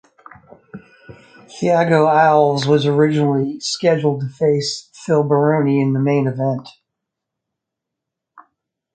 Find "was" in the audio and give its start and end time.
2.65-2.87